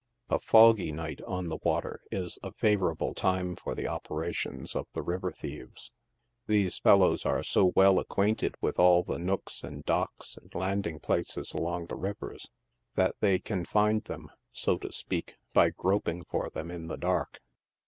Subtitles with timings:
[0.31, 5.03] A foggy night on the water is a favorable time for the operations of the
[5.03, 5.91] river thieves.
[6.47, 11.53] These fellows are so well acquainted with all the nooks and docks and landing places
[11.53, 12.49] along the rivers,
[12.95, 17.39] that they can find them, so to speak, by groping for them in the dark.